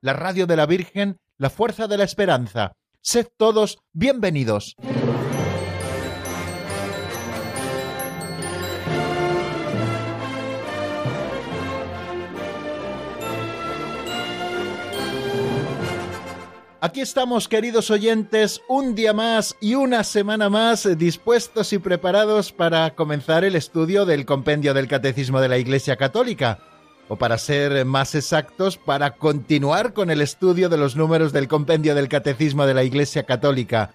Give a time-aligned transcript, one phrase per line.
[0.00, 2.72] la radio de la Virgen, la fuerza de la esperanza.
[3.02, 4.74] Sed todos bienvenidos.
[16.82, 22.94] Aquí estamos, queridos oyentes, un día más y una semana más dispuestos y preparados para
[22.94, 26.58] comenzar el estudio del compendio del Catecismo de la Iglesia Católica,
[27.10, 31.96] o para ser más exactos, para continuar con el estudio de los números del compendio
[31.96, 33.92] del Catecismo de la Iglesia Católica.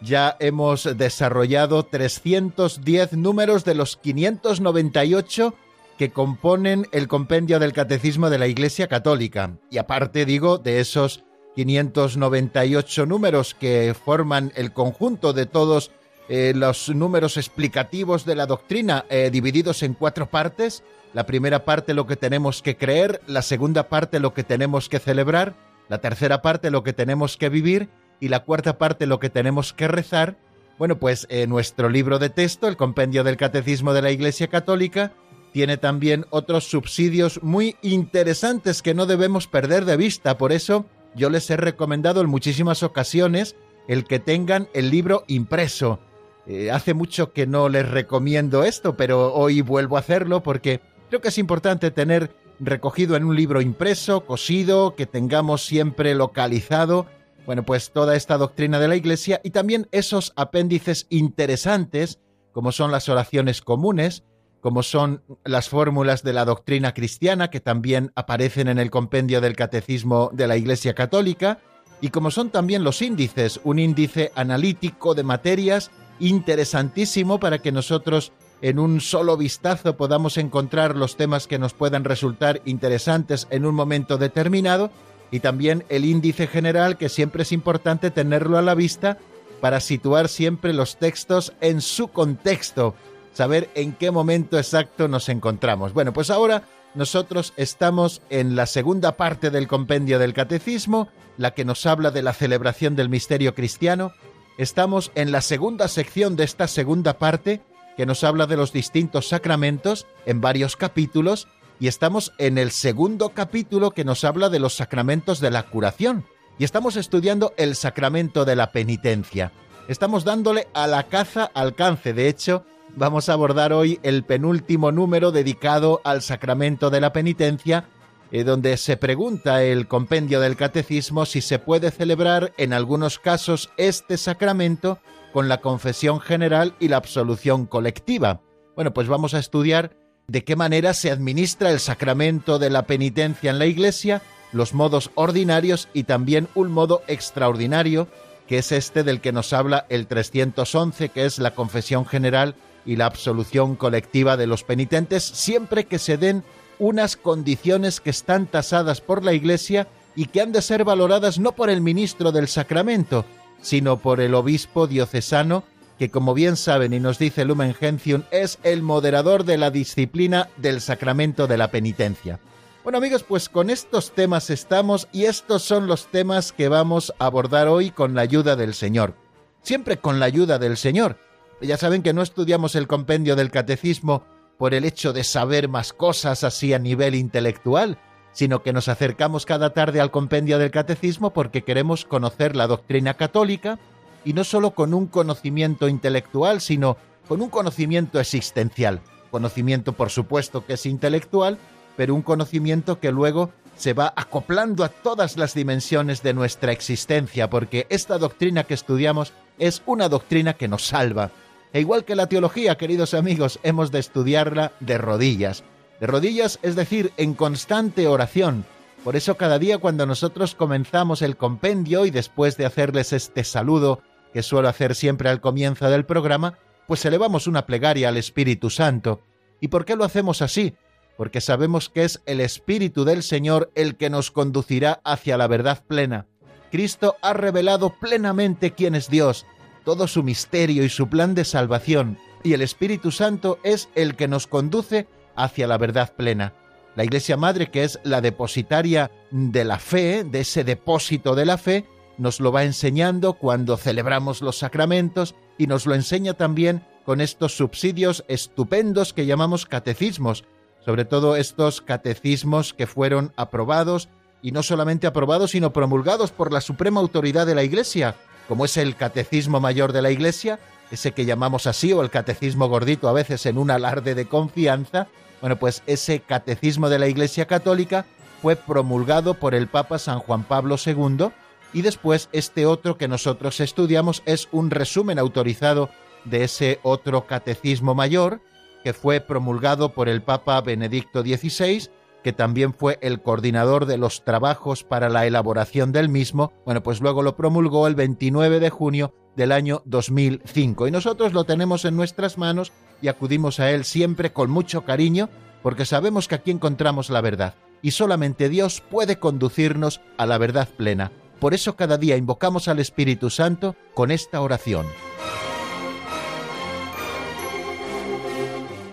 [0.00, 5.54] Ya hemos desarrollado 310 números de los 598
[5.98, 9.58] que componen el compendio del Catecismo de la Iglesia Católica.
[9.70, 11.22] Y aparte, digo, de esos
[11.56, 15.90] 598 números que forman el conjunto de todos
[16.30, 20.82] eh, los números explicativos de la doctrina eh, divididos en cuatro partes.
[21.14, 24.98] La primera parte lo que tenemos que creer, la segunda parte lo que tenemos que
[24.98, 25.54] celebrar,
[25.88, 29.72] la tercera parte lo que tenemos que vivir y la cuarta parte lo que tenemos
[29.72, 30.36] que rezar.
[30.76, 35.12] Bueno, pues eh, nuestro libro de texto, el Compendio del Catecismo de la Iglesia Católica,
[35.52, 40.36] tiene también otros subsidios muy interesantes que no debemos perder de vista.
[40.36, 43.54] Por eso yo les he recomendado en muchísimas ocasiones
[43.86, 46.00] el que tengan el libro impreso.
[46.48, 50.80] Eh, hace mucho que no les recomiendo esto, pero hoy vuelvo a hacerlo porque
[51.14, 57.06] creo que es importante tener recogido en un libro impreso, cosido, que tengamos siempre localizado,
[57.46, 62.18] bueno, pues toda esta doctrina de la Iglesia y también esos apéndices interesantes,
[62.50, 64.24] como son las oraciones comunes,
[64.60, 69.54] como son las fórmulas de la doctrina cristiana que también aparecen en el compendio del
[69.54, 71.60] Catecismo de la Iglesia Católica,
[72.00, 78.32] y como son también los índices, un índice analítico de materias interesantísimo para que nosotros
[78.64, 83.74] en un solo vistazo podamos encontrar los temas que nos puedan resultar interesantes en un
[83.74, 84.90] momento determinado,
[85.30, 89.18] y también el índice general que siempre es importante tenerlo a la vista
[89.60, 92.94] para situar siempre los textos en su contexto,
[93.34, 95.92] saber en qué momento exacto nos encontramos.
[95.92, 96.62] Bueno, pues ahora
[96.94, 102.22] nosotros estamos en la segunda parte del compendio del catecismo, la que nos habla de
[102.22, 104.12] la celebración del misterio cristiano.
[104.56, 107.60] Estamos en la segunda sección de esta segunda parte,
[107.96, 111.48] que nos habla de los distintos sacramentos en varios capítulos,
[111.80, 116.24] y estamos en el segundo capítulo que nos habla de los sacramentos de la curación,
[116.58, 119.52] y estamos estudiando el sacramento de la penitencia.
[119.88, 122.64] Estamos dándole a la caza alcance, de hecho,
[122.96, 127.88] vamos a abordar hoy el penúltimo número dedicado al sacramento de la penitencia,
[128.30, 133.70] eh, donde se pregunta el compendio del catecismo si se puede celebrar en algunos casos
[133.76, 134.98] este sacramento
[135.34, 138.40] con la confesión general y la absolución colectiva.
[138.76, 139.90] Bueno, pues vamos a estudiar
[140.28, 145.10] de qué manera se administra el sacramento de la penitencia en la Iglesia, los modos
[145.16, 148.06] ordinarios y también un modo extraordinario,
[148.46, 152.54] que es este del que nos habla el 311, que es la confesión general
[152.86, 156.44] y la absolución colectiva de los penitentes siempre que se den
[156.78, 161.56] unas condiciones que están tasadas por la Iglesia y que han de ser valoradas no
[161.56, 163.24] por el ministro del sacramento,
[163.60, 165.64] sino por el obispo diocesano,
[165.98, 170.48] que como bien saben y nos dice Lumen Gentium, es el moderador de la disciplina
[170.56, 172.40] del sacramento de la penitencia.
[172.82, 177.26] Bueno amigos, pues con estos temas estamos y estos son los temas que vamos a
[177.26, 179.14] abordar hoy con la ayuda del Señor.
[179.62, 181.18] Siempre con la ayuda del Señor,
[181.62, 184.24] ya saben que no estudiamos el compendio del catecismo
[184.58, 187.98] por el hecho de saber más cosas así a nivel intelectual,
[188.34, 193.14] sino que nos acercamos cada tarde al compendio del catecismo porque queremos conocer la doctrina
[193.14, 193.78] católica
[194.24, 196.98] y no solo con un conocimiento intelectual, sino
[197.28, 199.00] con un conocimiento existencial.
[199.30, 201.58] Conocimiento, por supuesto, que es intelectual,
[201.96, 207.50] pero un conocimiento que luego se va acoplando a todas las dimensiones de nuestra existencia,
[207.50, 211.30] porque esta doctrina que estudiamos es una doctrina que nos salva,
[211.72, 215.64] e igual que la teología, queridos amigos, hemos de estudiarla de rodillas.
[216.00, 218.64] De rodillas, es decir, en constante oración.
[219.04, 224.00] Por eso cada día cuando nosotros comenzamos el compendio y después de hacerles este saludo
[224.32, 229.20] que suelo hacer siempre al comienzo del programa, pues elevamos una plegaria al Espíritu Santo.
[229.60, 230.74] ¿Y por qué lo hacemos así?
[231.16, 235.84] Porque sabemos que es el Espíritu del Señor el que nos conducirá hacia la verdad
[235.86, 236.26] plena.
[236.72, 239.46] Cristo ha revelado plenamente quién es Dios,
[239.84, 244.28] todo su misterio y su plan de salvación, y el Espíritu Santo es el que
[244.28, 245.06] nos conduce
[245.36, 246.54] hacia la verdad plena.
[246.96, 251.58] La Iglesia Madre, que es la depositaria de la fe, de ese depósito de la
[251.58, 251.86] fe,
[252.18, 257.56] nos lo va enseñando cuando celebramos los sacramentos y nos lo enseña también con estos
[257.56, 260.44] subsidios estupendos que llamamos catecismos,
[260.84, 264.08] sobre todo estos catecismos que fueron aprobados
[264.42, 268.14] y no solamente aprobados, sino promulgados por la suprema autoridad de la Iglesia,
[268.46, 270.58] como es el Catecismo Mayor de la Iglesia,
[270.90, 275.08] ese que llamamos así, o el Catecismo Gordito a veces en un alarde de confianza,
[275.44, 278.06] bueno, pues ese Catecismo de la Iglesia Católica
[278.40, 281.32] fue promulgado por el Papa San Juan Pablo II
[281.74, 285.90] y después este otro que nosotros estudiamos es un resumen autorizado
[286.24, 288.40] de ese otro Catecismo Mayor
[288.82, 291.90] que fue promulgado por el Papa Benedicto XVI
[292.24, 297.02] que también fue el coordinador de los trabajos para la elaboración del mismo, bueno, pues
[297.02, 301.96] luego lo promulgó el 29 de junio del año 2005 y nosotros lo tenemos en
[301.96, 305.28] nuestras manos y acudimos a él siempre con mucho cariño
[305.62, 310.68] porque sabemos que aquí encontramos la verdad y solamente Dios puede conducirnos a la verdad
[310.74, 311.12] plena.
[311.40, 314.86] Por eso cada día invocamos al Espíritu Santo con esta oración.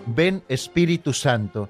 [0.07, 1.69] Ven Espíritu Santo,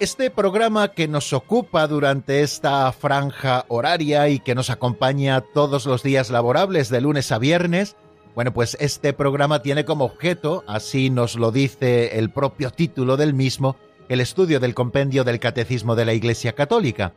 [0.00, 6.04] Este programa que nos ocupa durante esta franja horaria y que nos acompaña todos los
[6.04, 7.96] días laborables de lunes a viernes,
[8.36, 13.34] bueno, pues este programa tiene como objeto, así nos lo dice el propio título del
[13.34, 13.74] mismo,
[14.08, 17.12] el estudio del compendio del Catecismo de la Iglesia Católica.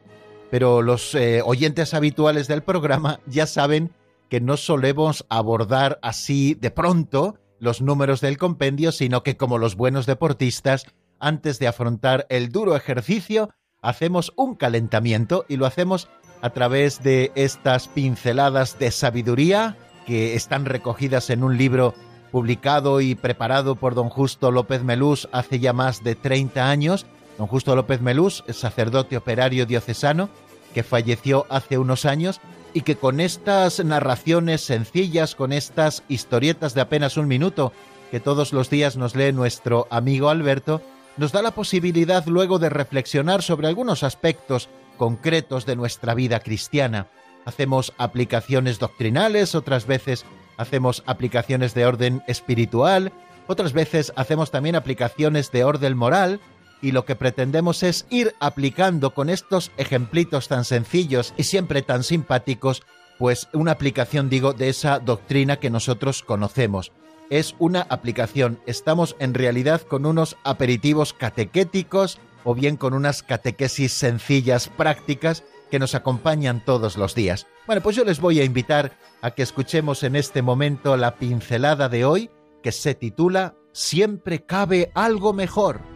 [0.50, 3.92] Pero los eh, oyentes habituales del programa ya saben
[4.28, 9.76] que no solemos abordar así de pronto los números del compendio, sino que como los
[9.76, 10.88] buenos deportistas
[11.22, 13.52] antes de afrontar el duro ejercicio,
[13.82, 16.10] hacemos un calentamiento y lo hacemos
[16.42, 21.94] a través de estas pinceladas de sabiduría que están recogidas en un libro
[22.32, 27.06] publicado y preparado por don Justo López Melús hace ya más de 30 años.
[27.38, 30.30] Don Justo López Melús, sacerdote operario diocesano,
[30.74, 32.42] que falleció hace unos años
[32.74, 37.74] y que con estas narraciones sencillas, con estas historietas de apenas un minuto
[38.10, 40.82] que todos los días nos lee nuestro amigo Alberto,
[41.22, 47.10] nos da la posibilidad luego de reflexionar sobre algunos aspectos concretos de nuestra vida cristiana.
[47.46, 50.26] Hacemos aplicaciones doctrinales, otras veces
[50.58, 53.14] hacemos aplicaciones de orden espiritual,
[53.46, 56.40] otras veces hacemos también aplicaciones de orden moral,
[56.82, 62.04] y lo que pretendemos es ir aplicando con estos ejemplitos tan sencillos y siempre tan
[62.04, 62.82] simpáticos,
[63.22, 66.92] pues una aplicación, digo, de esa doctrina que nosotros conocemos
[67.30, 68.60] es una aplicación.
[68.66, 75.78] Estamos en realidad con unos aperitivos catequéticos o bien con unas catequesis sencillas, prácticas, que
[75.78, 77.46] nos acompañan todos los días.
[77.68, 81.90] Bueno, pues yo les voy a invitar a que escuchemos en este momento la pincelada
[81.90, 82.32] de hoy,
[82.64, 85.91] que se titula Siempre cabe algo mejor.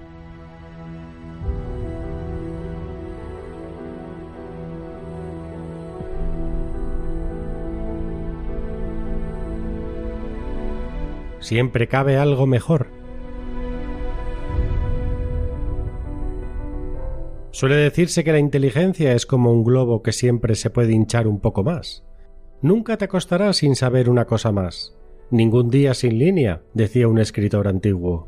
[11.45, 12.87] Siempre cabe algo mejor.
[17.51, 21.39] Suele decirse que la inteligencia es como un globo que siempre se puede hinchar un
[21.39, 22.03] poco más.
[22.61, 24.97] Nunca te acostarás sin saber una cosa más.
[25.29, 28.27] Ningún día sin línea, decía un escritor antiguo.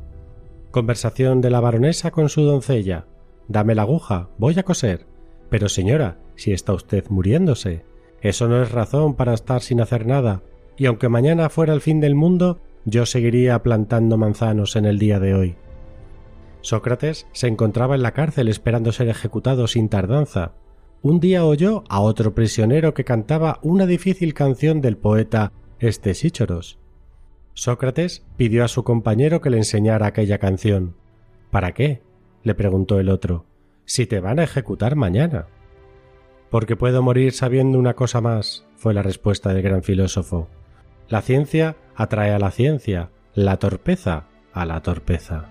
[0.70, 3.08] Conversación de la baronesa con su doncella.
[3.48, 5.08] Dame la aguja, voy a coser.
[5.50, 7.84] Pero señora, si está usted muriéndose.
[8.22, 10.44] Eso no es razón para estar sin hacer nada.
[10.78, 15.20] Y aunque mañana fuera el fin del mundo, yo seguiría plantando manzanos en el día
[15.20, 15.56] de hoy.
[16.62, 20.54] Sócrates se encontraba en la cárcel esperando ser ejecutado sin tardanza.
[21.02, 26.80] Un día oyó a otro prisionero que cantaba una difícil canción del poeta Estesíchoros.
[27.54, 30.96] Sócrates pidió a su compañero que le enseñara aquella canción.
[31.52, 32.02] ¿Para qué?
[32.44, 33.46] le preguntó el otro.
[33.84, 35.48] Si te van a ejecutar mañana.
[36.50, 40.48] Porque puedo morir sabiendo una cosa más, fue la respuesta del gran filósofo.
[41.10, 45.46] La ciencia atrae a la ciencia, la torpeza a la torpeza.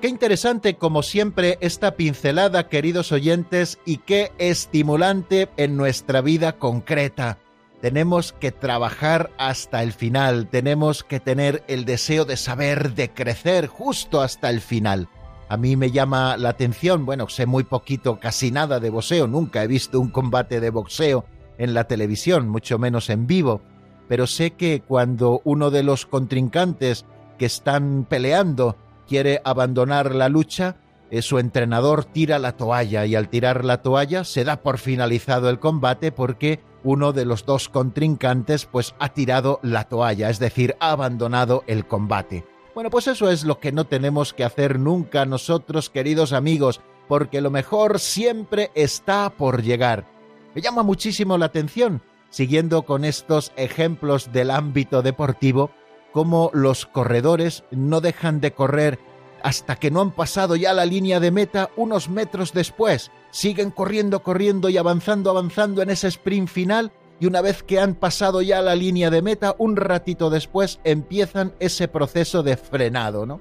[0.00, 7.38] Qué interesante, como siempre, esta pincelada, queridos oyentes, y qué estimulante en nuestra vida concreta.
[7.80, 13.68] Tenemos que trabajar hasta el final, tenemos que tener el deseo de saber, de crecer
[13.68, 15.08] justo hasta el final.
[15.52, 19.62] A mí me llama la atención, bueno, sé muy poquito, casi nada de boxeo, nunca
[19.62, 21.26] he visto un combate de boxeo
[21.58, 23.60] en la televisión, mucho menos en vivo,
[24.08, 27.04] pero sé que cuando uno de los contrincantes
[27.38, 30.76] que están peleando quiere abandonar la lucha,
[31.10, 35.50] eh, su entrenador tira la toalla y al tirar la toalla se da por finalizado
[35.50, 40.76] el combate porque uno de los dos contrincantes pues ha tirado la toalla, es decir,
[40.80, 42.46] ha abandonado el combate.
[42.74, 47.42] Bueno, pues eso es lo que no tenemos que hacer nunca nosotros, queridos amigos, porque
[47.42, 50.06] lo mejor siempre está por llegar.
[50.54, 52.00] Me llama muchísimo la atención,
[52.30, 55.70] siguiendo con estos ejemplos del ámbito deportivo,
[56.12, 58.98] cómo los corredores no dejan de correr
[59.42, 63.10] hasta que no han pasado ya la línea de meta unos metros después.
[63.30, 66.90] Siguen corriendo, corriendo y avanzando, avanzando en ese sprint final
[67.20, 71.52] y una vez que han pasado ya la línea de meta, un ratito después empiezan
[71.60, 73.40] ese proceso de frenado, ¿no?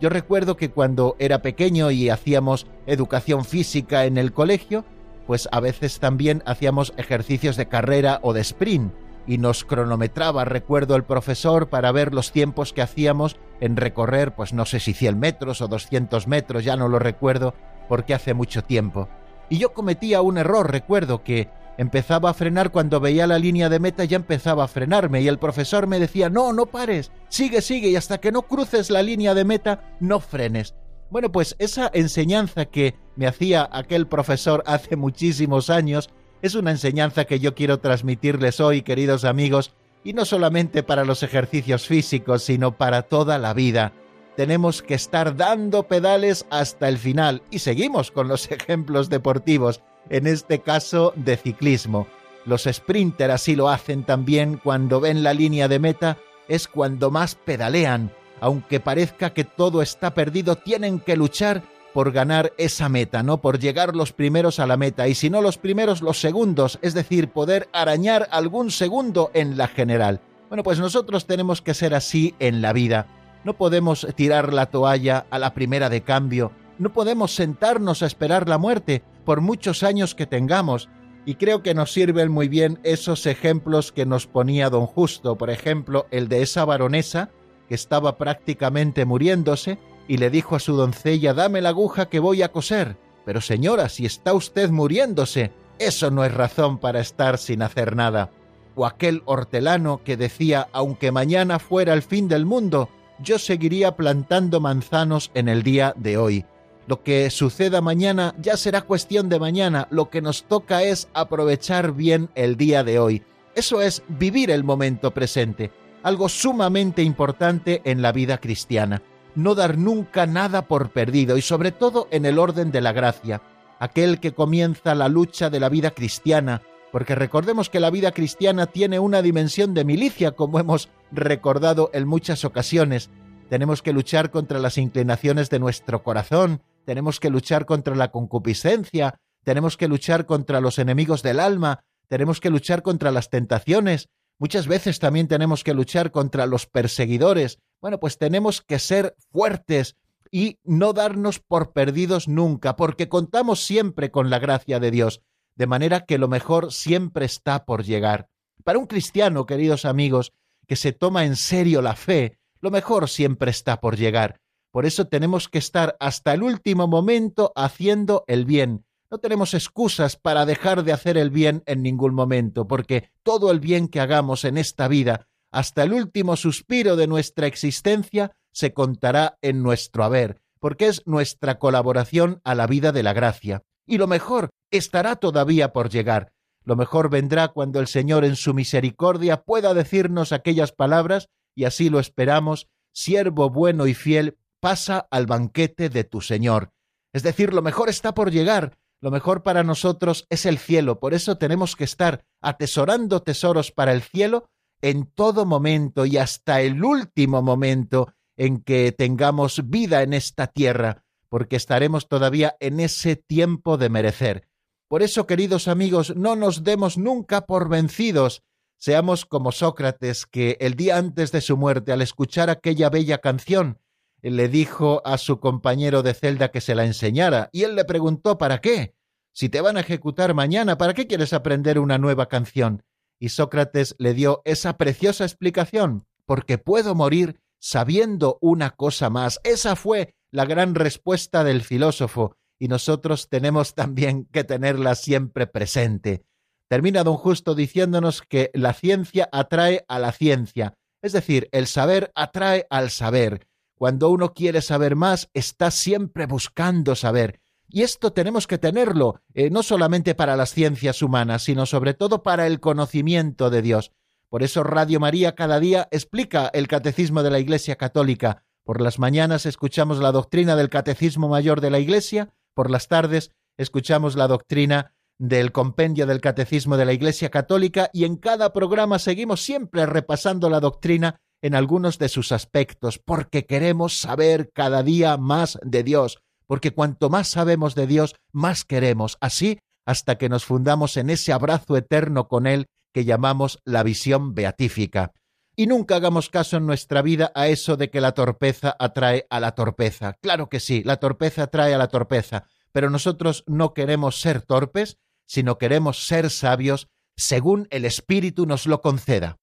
[0.00, 4.84] Yo recuerdo que cuando era pequeño y hacíamos educación física en el colegio,
[5.26, 8.92] pues a veces también hacíamos ejercicios de carrera o de sprint
[9.26, 14.52] y nos cronometraba, recuerdo el profesor, para ver los tiempos que hacíamos en recorrer, pues
[14.52, 17.54] no sé si 100 metros o 200 metros, ya no lo recuerdo,
[17.88, 19.08] porque hace mucho tiempo.
[19.48, 21.48] Y yo cometía un error, recuerdo que
[21.80, 25.38] empezaba a frenar cuando veía la línea de meta, ya empezaba a frenarme y el
[25.38, 29.32] profesor me decía, no, no pares, sigue, sigue y hasta que no cruces la línea
[29.32, 30.74] de meta, no frenes.
[31.08, 36.10] Bueno, pues esa enseñanza que me hacía aquel profesor hace muchísimos años,
[36.42, 39.72] es una enseñanza que yo quiero transmitirles hoy, queridos amigos,
[40.04, 43.94] y no solamente para los ejercicios físicos, sino para toda la vida.
[44.36, 50.26] Tenemos que estar dando pedales hasta el final y seguimos con los ejemplos deportivos, en
[50.26, 52.06] este caso de ciclismo.
[52.46, 57.34] Los sprinters así lo hacen también cuando ven la línea de meta, es cuando más
[57.34, 58.12] pedalean.
[58.40, 63.38] Aunque parezca que todo está perdido, tienen que luchar por ganar esa meta, ¿no?
[63.38, 66.94] Por llegar los primeros a la meta y si no los primeros, los segundos, es
[66.94, 70.20] decir, poder arañar algún segundo en la general.
[70.48, 73.06] Bueno, pues nosotros tenemos que ser así en la vida.
[73.44, 78.48] No podemos tirar la toalla a la primera de cambio, no podemos sentarnos a esperar
[78.48, 80.88] la muerte por muchos años que tengamos.
[81.24, 85.50] Y creo que nos sirven muy bien esos ejemplos que nos ponía don Justo, por
[85.50, 87.30] ejemplo, el de esa baronesa
[87.68, 92.42] que estaba prácticamente muriéndose y le dijo a su doncella Dame la aguja que voy
[92.42, 92.96] a coser.
[93.24, 98.32] Pero señora, si está usted muriéndose, eso no es razón para estar sin hacer nada.
[98.74, 102.88] O aquel hortelano que decía Aunque mañana fuera el fin del mundo,
[103.20, 106.44] yo seguiría plantando manzanos en el día de hoy.
[106.86, 111.92] Lo que suceda mañana ya será cuestión de mañana, lo que nos toca es aprovechar
[111.92, 113.22] bien el día de hoy.
[113.54, 115.70] Eso es vivir el momento presente,
[116.02, 119.02] algo sumamente importante en la vida cristiana
[119.34, 123.42] no dar nunca nada por perdido y sobre todo en el orden de la gracia,
[123.78, 128.66] aquel que comienza la lucha de la vida cristiana, porque recordemos que la vida cristiana
[128.66, 133.10] tiene una dimensión de milicia, como hemos recordado en muchas ocasiones.
[133.48, 139.20] Tenemos que luchar contra las inclinaciones de nuestro corazón, tenemos que luchar contra la concupiscencia,
[139.44, 144.08] tenemos que luchar contra los enemigos del alma, tenemos que luchar contra las tentaciones,
[144.40, 149.94] muchas veces también tenemos que luchar contra los perseguidores, bueno, pues tenemos que ser fuertes
[150.32, 155.22] y no darnos por perdidos nunca, porque contamos siempre con la gracia de Dios,
[155.54, 158.26] de manera que lo mejor siempre está por llegar.
[158.64, 160.32] Para un cristiano, queridos amigos,
[160.66, 164.39] que se toma en serio la fe, lo mejor siempre está por llegar.
[164.70, 168.84] Por eso tenemos que estar hasta el último momento haciendo el bien.
[169.10, 173.58] No tenemos excusas para dejar de hacer el bien en ningún momento, porque todo el
[173.58, 179.38] bien que hagamos en esta vida hasta el último suspiro de nuestra existencia se contará
[179.42, 183.64] en nuestro haber, porque es nuestra colaboración a la vida de la gracia.
[183.86, 186.32] Y lo mejor estará todavía por llegar.
[186.64, 191.90] Lo mejor vendrá cuando el Señor en su misericordia pueda decirnos aquellas palabras, y así
[191.90, 196.72] lo esperamos, siervo bueno y fiel, pasa al banquete de tu Señor.
[197.12, 201.14] Es decir, lo mejor está por llegar, lo mejor para nosotros es el cielo, por
[201.14, 204.50] eso tenemos que estar atesorando tesoros para el cielo
[204.82, 211.04] en todo momento y hasta el último momento, en que tengamos vida en esta tierra,
[211.28, 214.48] porque estaremos todavía en ese tiempo de merecer.
[214.88, 218.42] Por eso, queridos amigos, no nos demos nunca por vencidos.
[218.78, 223.78] Seamos como Sócrates, que el día antes de su muerte, al escuchar aquella bella canción,
[224.22, 228.38] le dijo a su compañero de celda que se la enseñara, y él le preguntó
[228.38, 228.94] ¿para qué?
[229.32, 232.82] Si te van a ejecutar mañana, ¿para qué quieres aprender una nueva canción?
[233.18, 239.40] Y Sócrates le dio esa preciosa explicación, porque puedo morir sabiendo una cosa más.
[239.44, 246.24] Esa fue la gran respuesta del filósofo, y nosotros tenemos también que tenerla siempre presente.
[246.68, 252.12] Termina don Justo diciéndonos que la ciencia atrae a la ciencia, es decir, el saber
[252.14, 253.48] atrae al saber.
[253.80, 257.40] Cuando uno quiere saber más, está siempre buscando saber.
[257.66, 262.22] Y esto tenemos que tenerlo, eh, no solamente para las ciencias humanas, sino sobre todo
[262.22, 263.92] para el conocimiento de Dios.
[264.28, 268.44] Por eso Radio María cada día explica el catecismo de la Iglesia Católica.
[268.64, 273.32] Por las mañanas escuchamos la doctrina del Catecismo Mayor de la Iglesia por las tardes
[273.56, 278.98] escuchamos la doctrina del compendio del Catecismo de la Iglesia Católica y en cada programa
[278.98, 285.16] seguimos siempre repasando la doctrina en algunos de sus aspectos, porque queremos saber cada día
[285.16, 290.44] más de Dios, porque cuanto más sabemos de Dios, más queremos, así hasta que nos
[290.44, 295.12] fundamos en ese abrazo eterno con Él que llamamos la visión beatífica.
[295.56, 299.40] Y nunca hagamos caso en nuestra vida a eso de que la torpeza atrae a
[299.40, 300.14] la torpeza.
[300.22, 304.98] Claro que sí, la torpeza atrae a la torpeza, pero nosotros no queremos ser torpes,
[305.26, 309.39] sino queremos ser sabios según el Espíritu nos lo conceda.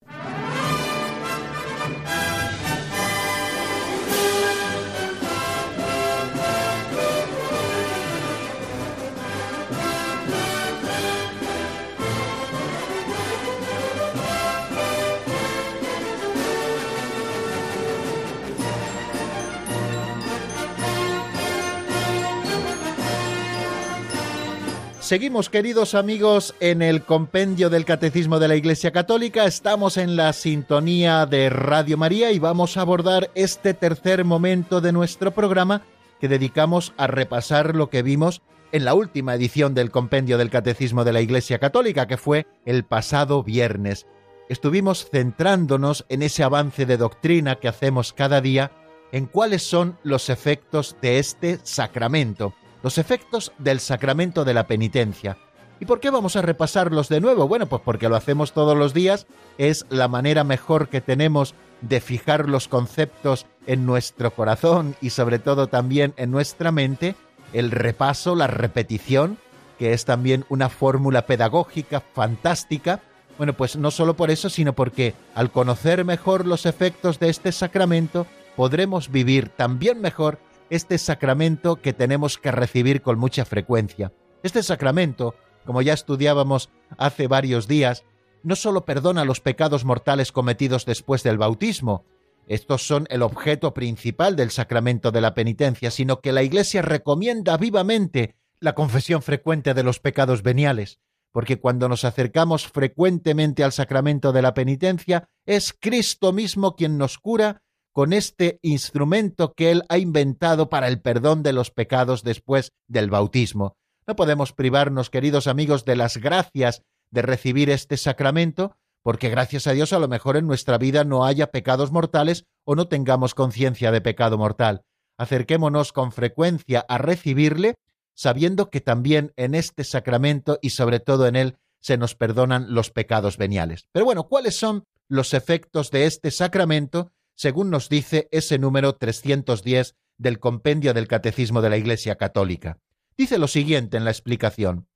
[25.08, 29.46] Seguimos, queridos amigos, en el compendio del Catecismo de la Iglesia Católica.
[29.46, 34.92] Estamos en la sintonía de Radio María y vamos a abordar este tercer momento de
[34.92, 35.84] nuestro programa
[36.20, 38.42] que dedicamos a repasar lo que vimos
[38.74, 42.84] en la última edición del compendio del Catecismo de la Iglesia Católica, que fue el
[42.84, 44.08] pasado viernes.
[44.50, 48.74] Estuvimos centrándonos en ese avance de doctrina que hacemos cada día
[49.14, 55.38] en cuáles son los efectos de este sacramento los efectos del sacramento de la penitencia.
[55.80, 57.48] ¿Y por qué vamos a repasarlos de nuevo?
[57.48, 62.02] Bueno, pues porque lo hacemos todos los días, es la manera mejor que tenemos de
[62.02, 67.16] fijar los conceptos en nuestro corazón y sobre todo también en nuestra mente,
[67.54, 69.38] el repaso, la repetición,
[69.78, 73.02] que es también una fórmula pedagógica fantástica.
[73.38, 77.52] Bueno, pues no solo por eso, sino porque al conocer mejor los efectos de este
[77.52, 84.14] sacramento, podremos vivir también mejor este sacramento que tenemos que recibir con mucha frecuencia.
[84.44, 88.04] Este sacramento, como ya estudiábamos hace varios días,
[88.44, 92.06] no solo perdona los pecados mortales cometidos después del bautismo,
[92.48, 97.58] estos son el objeto principal del sacramento de la penitencia, sino que la Iglesia recomienda
[97.58, 101.00] vivamente la confesión frecuente de los pecados veniales,
[101.34, 107.18] porque cuando nos acercamos frecuentemente al sacramento de la penitencia, es Cristo mismo quien nos
[107.18, 107.64] cura
[107.98, 113.10] con este instrumento que Él ha inventado para el perdón de los pecados después del
[113.10, 113.76] bautismo.
[114.06, 119.72] No podemos privarnos, queridos amigos, de las gracias de recibir este sacramento, porque gracias a
[119.72, 123.92] Dios a lo mejor en nuestra vida no haya pecados mortales o no tengamos conciencia
[123.92, 124.84] de pecado mortal.
[125.18, 127.80] Acerquémonos con frecuencia a recibirle,
[128.14, 132.92] sabiendo que también en este sacramento y sobre todo en él se nos perdonan los
[132.92, 133.88] pecados veniales.
[133.92, 139.96] Pero bueno, ¿cuáles son los efectos de este sacramento según nos dice ese número 310
[140.18, 142.80] del compendio del Catecismo de la Iglesia Católica.
[143.16, 144.88] Dice lo siguiente en la explicación.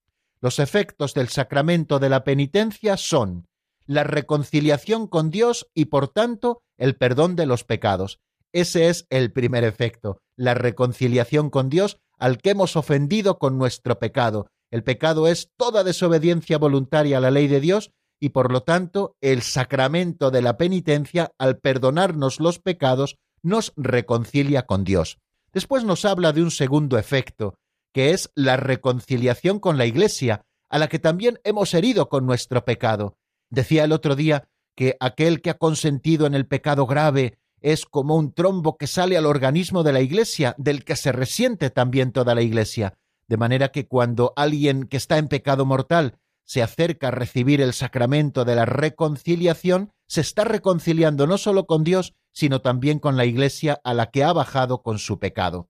[0.41, 3.47] Los efectos del sacramento de la penitencia son
[3.85, 8.19] la reconciliación con Dios y por tanto el perdón de los pecados.
[8.53, 13.99] Ese es el primer efecto, la reconciliación con Dios al que hemos ofendido con nuestro
[13.99, 14.47] pecado.
[14.71, 19.17] El pecado es toda desobediencia voluntaria a la ley de Dios y por lo tanto
[19.19, 25.17] el sacramento de la penitencia, al perdonarnos los pecados, nos reconcilia con Dios.
[25.51, 27.55] Después nos habla de un segundo efecto,
[27.91, 32.63] que es la reconciliación con la Iglesia, a la que también hemos herido con nuestro
[32.63, 33.17] pecado.
[33.49, 38.15] Decía el otro día que aquel que ha consentido en el pecado grave es como
[38.15, 42.35] un trombo que sale al organismo de la Iglesia, del que se resiente también toda
[42.35, 42.93] la Iglesia.
[43.27, 46.19] De manera que cuando alguien que está en pecado mortal
[46.51, 51.85] se acerca a recibir el sacramento de la reconciliación, se está reconciliando no solo con
[51.85, 55.69] Dios, sino también con la Iglesia a la que ha bajado con su pecado.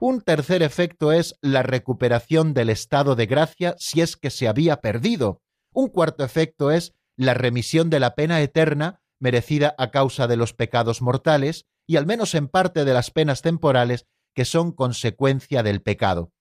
[0.00, 4.78] Un tercer efecto es la recuperación del estado de gracia si es que se había
[4.78, 5.42] perdido.
[5.74, 10.54] Un cuarto efecto es la remisión de la pena eterna merecida a causa de los
[10.54, 15.82] pecados mortales y al menos en parte de las penas temporales que son consecuencia del
[15.82, 16.32] pecado.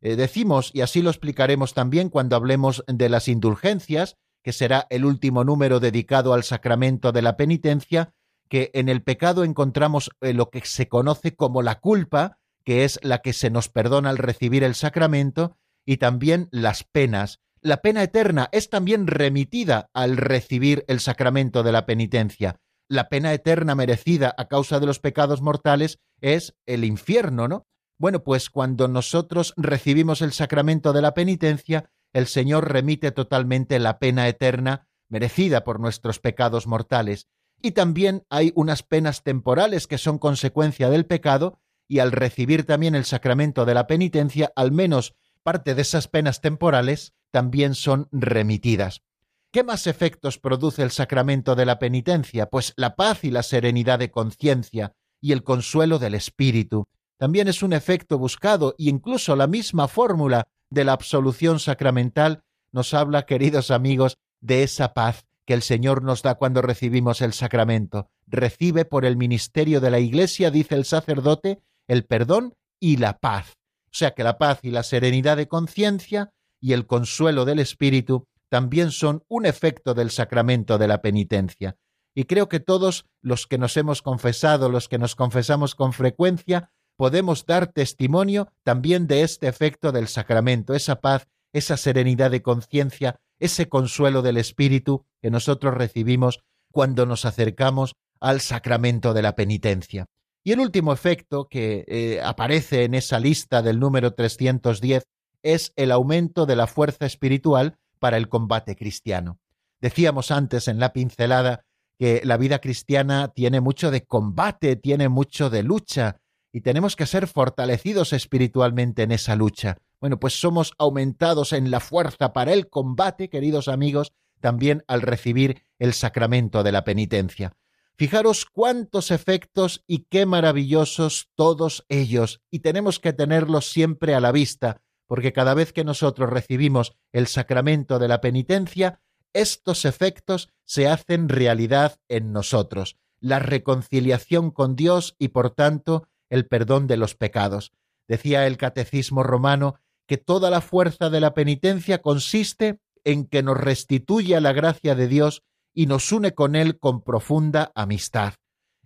[0.00, 5.04] Eh, decimos, y así lo explicaremos también cuando hablemos de las indulgencias, que será el
[5.04, 8.14] último número dedicado al sacramento de la penitencia,
[8.48, 12.98] que en el pecado encontramos eh, lo que se conoce como la culpa, que es
[13.02, 17.40] la que se nos perdona al recibir el sacramento, y también las penas.
[17.60, 22.60] La pena eterna es también remitida al recibir el sacramento de la penitencia.
[22.88, 27.66] La pena eterna merecida a causa de los pecados mortales es el infierno, ¿no?
[27.98, 33.98] Bueno, pues cuando nosotros recibimos el sacramento de la penitencia, el Señor remite totalmente la
[33.98, 37.28] pena eterna merecida por nuestros pecados mortales.
[37.60, 42.94] Y también hay unas penas temporales que son consecuencia del pecado, y al recibir también
[42.94, 49.02] el sacramento de la penitencia, al menos parte de esas penas temporales también son remitidas.
[49.50, 52.46] ¿Qué más efectos produce el sacramento de la penitencia?
[52.46, 56.86] Pues la paz y la serenidad de conciencia y el consuelo del espíritu
[57.18, 62.94] también es un efecto buscado y incluso la misma fórmula de la absolución sacramental nos
[62.94, 68.10] habla, queridos amigos, de esa paz que el Señor nos da cuando recibimos el sacramento.
[68.26, 73.54] Recibe por el ministerio de la Iglesia, dice el sacerdote, el perdón y la paz.
[73.86, 78.26] O sea que la paz y la serenidad de conciencia y el consuelo del Espíritu
[78.48, 81.76] también son un efecto del sacramento de la penitencia.
[82.14, 86.70] Y creo que todos los que nos hemos confesado, los que nos confesamos con frecuencia,
[86.98, 93.20] podemos dar testimonio también de este efecto del sacramento, esa paz, esa serenidad de conciencia,
[93.38, 96.40] ese consuelo del Espíritu que nosotros recibimos
[96.72, 100.06] cuando nos acercamos al sacramento de la penitencia.
[100.42, 105.06] Y el último efecto que eh, aparece en esa lista del número 310
[105.44, 109.38] es el aumento de la fuerza espiritual para el combate cristiano.
[109.80, 111.64] Decíamos antes en la pincelada
[111.96, 116.16] que la vida cristiana tiene mucho de combate, tiene mucho de lucha,
[116.52, 119.78] y tenemos que ser fortalecidos espiritualmente en esa lucha.
[120.00, 125.62] Bueno, pues somos aumentados en la fuerza para el combate, queridos amigos, también al recibir
[125.78, 127.56] el sacramento de la penitencia.
[127.96, 134.30] Fijaros cuántos efectos y qué maravillosos todos ellos, y tenemos que tenerlos siempre a la
[134.30, 139.00] vista, porque cada vez que nosotros recibimos el sacramento de la penitencia,
[139.32, 146.46] estos efectos se hacen realidad en nosotros, la reconciliación con Dios y por tanto el
[146.46, 147.72] perdón de los pecados.
[148.08, 153.58] Decía el catecismo romano que toda la fuerza de la penitencia consiste en que nos
[153.58, 155.42] restituye a la gracia de Dios
[155.74, 158.34] y nos une con Él con profunda amistad.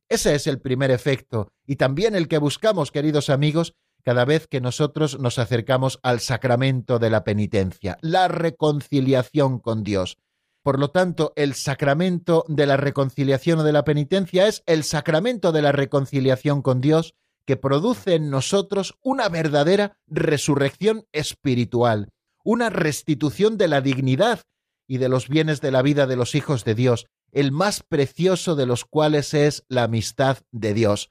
[0.09, 3.75] Ese es el primer efecto y también el que buscamos, queridos amigos,
[4.05, 10.19] cada vez que nosotros nos acercamos al sacramento de la penitencia, la reconciliación con Dios.
[10.63, 15.51] Por lo tanto, el sacramento de la reconciliación o de la penitencia es el sacramento
[15.51, 17.15] de la reconciliación con Dios
[17.47, 22.09] que produce en nosotros una verdadera resurrección espiritual,
[22.45, 24.41] una restitución de la dignidad
[24.87, 28.57] y de los bienes de la vida de los hijos de Dios, el más precioso
[28.57, 31.11] de los cuales es la amistad de Dios.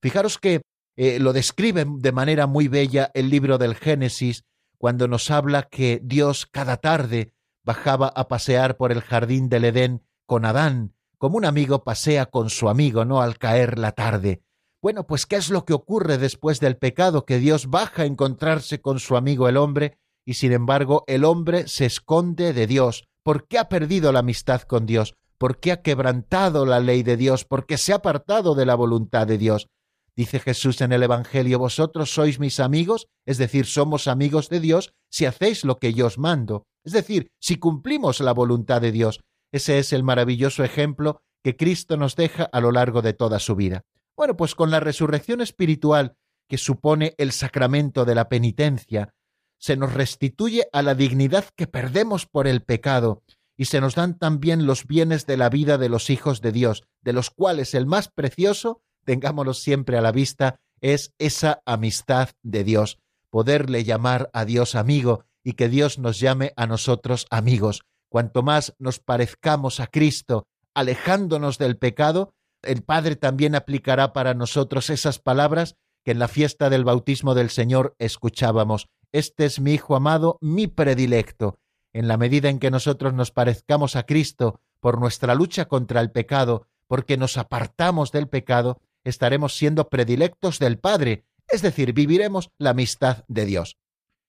[0.00, 0.62] Fijaros que
[0.96, 4.44] eh, lo describe de manera muy bella el libro del Génesis,
[4.78, 10.02] cuando nos habla que Dios cada tarde bajaba a pasear por el jardín del Edén
[10.26, 13.20] con Adán, como un amigo pasea con su amigo, ¿no?
[13.20, 14.42] Al caer la tarde.
[14.80, 17.24] Bueno, pues ¿qué es lo que ocurre después del pecado?
[17.26, 21.66] Que Dios baja a encontrarse con su amigo el hombre y sin embargo el hombre
[21.66, 23.08] se esconde de Dios.
[23.24, 25.14] ¿Por qué ha perdido la amistad con Dios?
[25.36, 27.44] ¿Por qué ha quebrantado la ley de Dios?
[27.44, 29.68] ¿Por qué se ha apartado de la voluntad de Dios?
[30.14, 34.92] Dice Jesús en el Evangelio, vosotros sois mis amigos, es decir, somos amigos de Dios
[35.10, 39.20] si hacéis lo que yo os mando, es decir, si cumplimos la voluntad de Dios.
[39.52, 43.56] Ese es el maravilloso ejemplo que Cristo nos deja a lo largo de toda su
[43.56, 43.84] vida.
[44.18, 46.16] Bueno, pues con la resurrección espiritual
[46.48, 49.14] que supone el sacramento de la penitencia,
[49.60, 53.22] se nos restituye a la dignidad que perdemos por el pecado
[53.56, 56.82] y se nos dan también los bienes de la vida de los hijos de Dios,
[57.00, 62.64] de los cuales el más precioso, tengámoslo siempre a la vista, es esa amistad de
[62.64, 62.98] Dios,
[63.30, 67.82] poderle llamar a Dios amigo y que Dios nos llame a nosotros amigos.
[68.08, 74.90] Cuanto más nos parezcamos a Cristo, alejándonos del pecado, el Padre también aplicará para nosotros
[74.90, 78.88] esas palabras que en la fiesta del bautismo del Señor escuchábamos.
[79.12, 81.58] Este es mi Hijo amado, mi predilecto.
[81.92, 86.10] En la medida en que nosotros nos parezcamos a Cristo por nuestra lucha contra el
[86.10, 92.70] pecado, porque nos apartamos del pecado, estaremos siendo predilectos del Padre, es decir, viviremos la
[92.70, 93.76] amistad de Dios.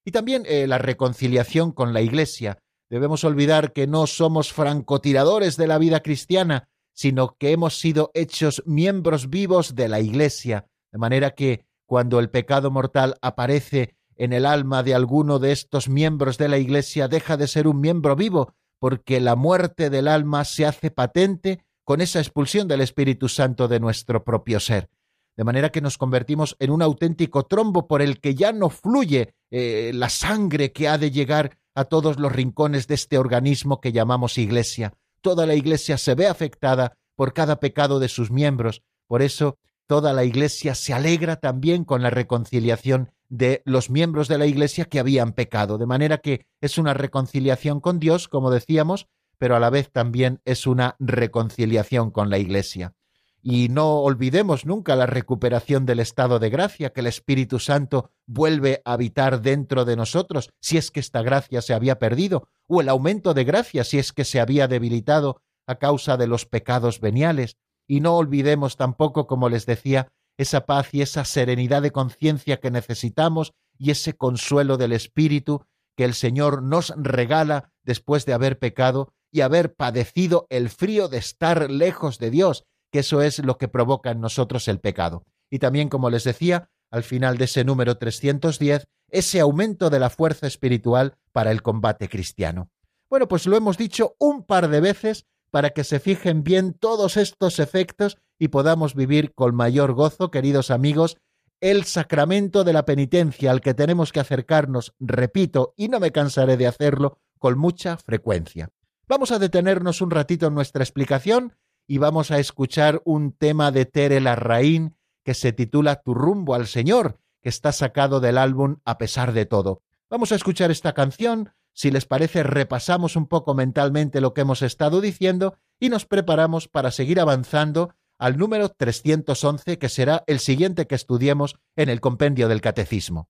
[0.05, 2.59] Y también eh, la reconciliación con la Iglesia.
[2.89, 8.61] Debemos olvidar que no somos francotiradores de la vida cristiana, sino que hemos sido hechos
[8.65, 14.45] miembros vivos de la Iglesia, de manera que cuando el pecado mortal aparece en el
[14.45, 18.53] alma de alguno de estos miembros de la Iglesia, deja de ser un miembro vivo,
[18.79, 23.79] porque la muerte del alma se hace patente con esa expulsión del Espíritu Santo de
[23.79, 24.89] nuestro propio ser.
[25.37, 29.35] De manera que nos convertimos en un auténtico trombo por el que ya no fluye
[29.51, 33.93] eh, la sangre que ha de llegar a todos los rincones de este organismo que
[33.93, 34.95] llamamos Iglesia.
[35.21, 38.81] Toda la Iglesia se ve afectada por cada pecado de sus miembros.
[39.07, 44.37] Por eso, toda la Iglesia se alegra también con la reconciliación de los miembros de
[44.37, 45.77] la Iglesia que habían pecado.
[45.77, 50.41] De manera que es una reconciliación con Dios, como decíamos, pero a la vez también
[50.45, 52.93] es una reconciliación con la Iglesia.
[53.41, 58.81] Y no olvidemos nunca la recuperación del estado de gracia, que el Espíritu Santo vuelve
[58.83, 62.89] a habitar dentro de nosotros, si es que esta gracia se había perdido, o el
[62.89, 67.57] aumento de gracia, si es que se había debilitado a causa de los pecados veniales.
[67.87, 72.71] Y no olvidemos tampoco, como les decía, esa paz y esa serenidad de conciencia que
[72.71, 75.65] necesitamos y ese consuelo del Espíritu
[75.97, 81.17] que el Señor nos regala después de haber pecado y haber padecido el frío de
[81.17, 85.23] estar lejos de Dios, que eso es lo que provoca en nosotros el pecado.
[85.49, 90.09] Y también, como les decía, al final de ese número 310, ese aumento de la
[90.09, 92.69] fuerza espiritual para el combate cristiano.
[93.09, 97.17] Bueno, pues lo hemos dicho un par de veces para que se fijen bien todos
[97.17, 101.17] estos efectos y podamos vivir con mayor gozo, queridos amigos,
[101.59, 106.55] el sacramento de la penitencia al que tenemos que acercarnos, repito, y no me cansaré
[106.55, 108.69] de hacerlo, con mucha frecuencia.
[109.07, 111.55] Vamos a detenernos un ratito en nuestra explicación
[111.89, 116.67] y vamos a escuchar un tema de Tere Larraín que se titula Tu rumbo al
[116.67, 119.81] Señor, que está sacado del álbum A pesar de todo.
[120.07, 124.61] Vamos a escuchar esta canción, si les parece repasamos un poco mentalmente lo que hemos
[124.61, 130.85] estado diciendo y nos preparamos para seguir avanzando al número 311 que será el siguiente
[130.85, 133.29] que estudiemos en el compendio del catecismo.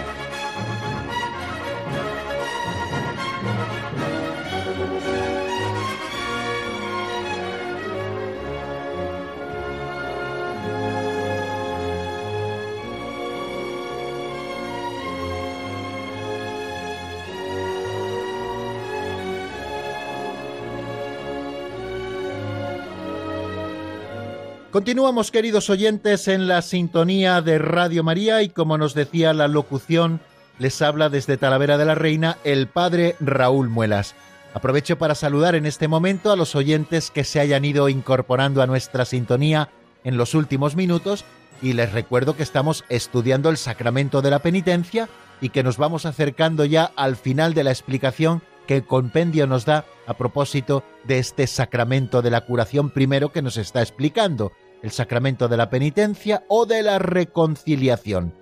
[24.71, 30.21] Continuamos, queridos oyentes, en la sintonía de Radio María y como nos decía la locución,
[30.59, 34.15] les habla desde Talavera de la Reina el padre Raúl Muelas.
[34.53, 38.65] Aprovecho para saludar en este momento a los oyentes que se hayan ido incorporando a
[38.65, 39.67] nuestra sintonía
[40.05, 41.25] en los últimos minutos
[41.61, 45.09] y les recuerdo que estamos estudiando el sacramento de la penitencia
[45.41, 49.65] y que nos vamos acercando ya al final de la explicación que el compendio nos
[49.65, 54.91] da a propósito de este sacramento de la curación primero que nos está explicando, el
[54.91, 58.33] sacramento de la penitencia o de la reconciliación.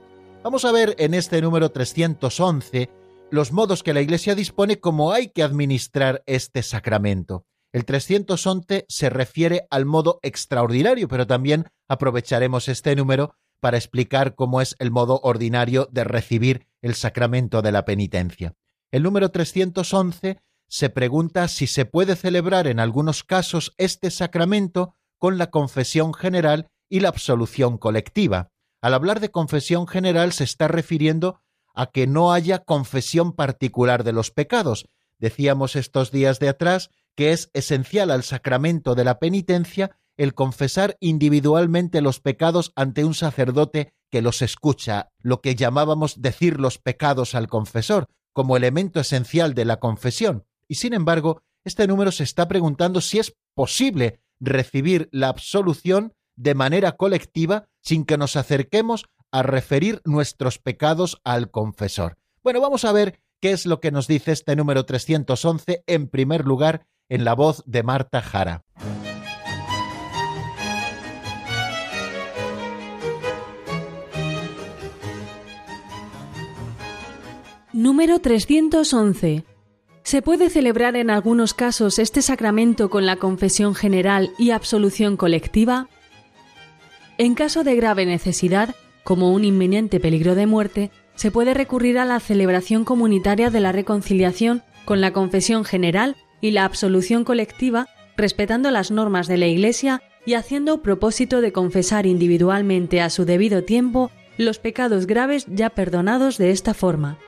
[0.43, 2.89] Vamos a ver en este número 311
[3.31, 7.45] los modos que la Iglesia dispone como hay que administrar este sacramento.
[7.71, 14.61] El 311 se refiere al modo extraordinario, pero también aprovecharemos este número para explicar cómo
[14.61, 18.55] es el modo ordinario de recibir el sacramento de la penitencia.
[18.91, 25.37] El número 311 se pregunta si se puede celebrar en algunos casos este sacramento con
[25.37, 28.49] la confesión general y la absolución colectiva.
[28.81, 31.41] Al hablar de confesión general se está refiriendo
[31.75, 34.87] a que no haya confesión particular de los pecados.
[35.19, 40.97] Decíamos estos días de atrás que es esencial al sacramento de la penitencia el confesar
[40.99, 47.35] individualmente los pecados ante un sacerdote que los escucha, lo que llamábamos decir los pecados
[47.35, 50.45] al confesor, como elemento esencial de la confesión.
[50.67, 56.55] Y sin embargo, este número se está preguntando si es posible recibir la absolución de
[56.55, 62.17] manera colectiva sin que nos acerquemos a referir nuestros pecados al confesor.
[62.43, 66.45] Bueno, vamos a ver qué es lo que nos dice este número 311 en primer
[66.45, 68.63] lugar en la voz de Marta Jara.
[77.73, 79.48] Número 311.
[80.09, 85.87] Se puede celebrar en algunos casos este sacramento con la confesión general y absolución colectiva.
[87.19, 92.05] En caso de grave necesidad, como un inminente peligro de muerte, se puede recurrir a
[92.05, 97.85] la celebración comunitaria de la reconciliación con la confesión general y la absolución colectiva,
[98.17, 103.63] respetando las normas de la Iglesia y haciendo propósito de confesar individualmente a su debido
[103.63, 107.19] tiempo los pecados graves ya perdonados de esta forma.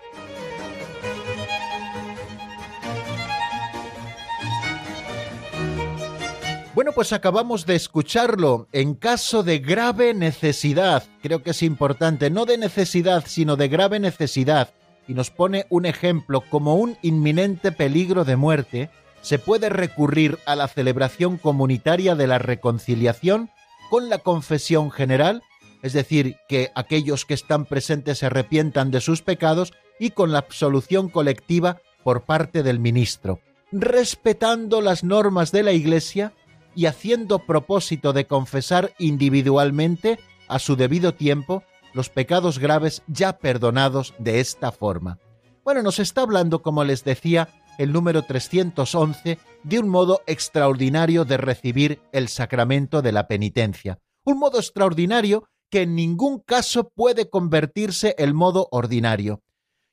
[6.74, 8.70] Bueno, pues acabamos de escucharlo.
[8.72, 14.00] En caso de grave necesidad, creo que es importante, no de necesidad, sino de grave
[14.00, 14.74] necesidad,
[15.06, 18.90] y nos pone un ejemplo como un inminente peligro de muerte,
[19.22, 23.50] se puede recurrir a la celebración comunitaria de la reconciliación
[23.90, 25.44] con la confesión general,
[25.84, 30.40] es decir, que aquellos que están presentes se arrepientan de sus pecados, y con la
[30.40, 33.42] absolución colectiva por parte del ministro,
[33.74, 36.32] respetando las normas de la Iglesia
[36.76, 41.64] y haciendo propósito de confesar individualmente a su debido tiempo
[41.94, 45.20] los pecados graves ya perdonados de esta forma.
[45.64, 51.38] Bueno, nos está hablando, como les decía, el número 311 de un modo extraordinario de
[51.38, 54.00] recibir el sacramento de la penitencia.
[54.24, 59.42] Un modo extraordinario que en ningún caso puede convertirse el modo ordinario.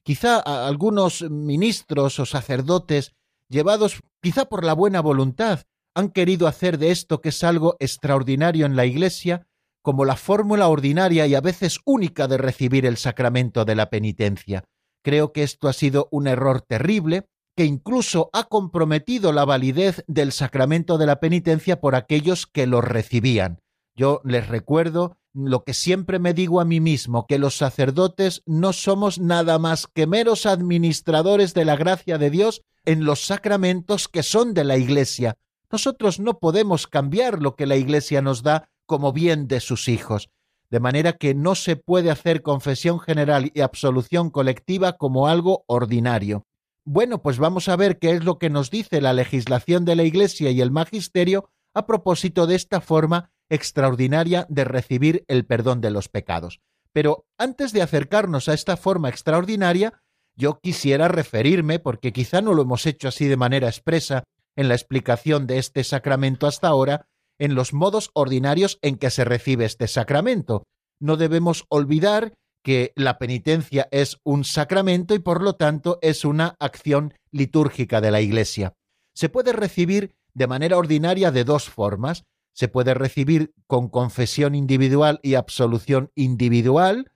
[0.03, 3.13] Quizá algunos ministros o sacerdotes,
[3.49, 5.61] llevados quizá por la buena voluntad,
[5.95, 9.47] han querido hacer de esto que es algo extraordinario en la Iglesia
[9.83, 14.65] como la fórmula ordinaria y a veces única de recibir el sacramento de la penitencia.
[15.03, 17.27] Creo que esto ha sido un error terrible
[17.57, 22.81] que incluso ha comprometido la validez del sacramento de la penitencia por aquellos que lo
[22.81, 23.61] recibían.
[23.97, 28.73] Yo les recuerdo lo que siempre me digo a mí mismo, que los sacerdotes no
[28.73, 34.23] somos nada más que meros administradores de la gracia de Dios en los sacramentos que
[34.23, 35.37] son de la Iglesia,
[35.71, 40.31] nosotros no podemos cambiar lo que la Iglesia nos da como bien de sus hijos,
[40.71, 46.47] de manera que no se puede hacer confesión general y absolución colectiva como algo ordinario.
[46.85, 50.05] Bueno, pues vamos a ver qué es lo que nos dice la legislación de la
[50.05, 55.91] Iglesia y el magisterio a propósito de esta forma extraordinaria de recibir el perdón de
[55.91, 56.61] los pecados.
[56.93, 60.03] Pero antes de acercarnos a esta forma extraordinaria,
[60.35, 64.25] yo quisiera referirme, porque quizá no lo hemos hecho así de manera expresa,
[64.59, 67.07] en la explicación de este sacramento hasta ahora,
[67.39, 70.65] en los modos ordinarios en que se recibe este sacramento.
[71.01, 72.35] No debemos olvidar
[72.65, 78.11] que la penitencia es un sacramento y por lo tanto es una acción litúrgica de
[78.11, 78.75] la Iglesia.
[79.15, 82.25] Se puede recibir de manera ordinaria de dos formas.
[82.53, 87.13] Se puede recibir con confesión individual y absolución individual.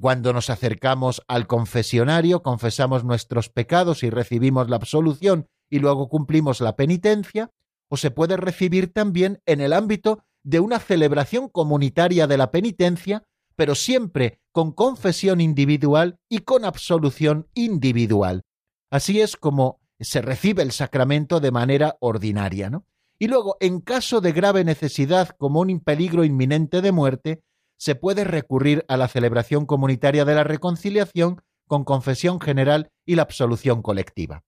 [0.00, 6.60] Cuando nos acercamos al confesionario, confesamos nuestros pecados y recibimos la absolución y luego cumplimos
[6.60, 7.50] la penitencia.
[7.88, 13.24] O se puede recibir también en el ámbito de una celebración comunitaria de la penitencia,
[13.56, 18.42] pero siempre con confesión individual y con absolución individual.
[18.90, 22.86] Así es como se recibe el sacramento de manera ordinaria, ¿no?
[23.18, 27.42] Y luego, en caso de grave necesidad como un peligro inminente de muerte,
[27.76, 33.22] se puede recurrir a la celebración comunitaria de la reconciliación con confesión general y la
[33.22, 34.44] absolución colectiva.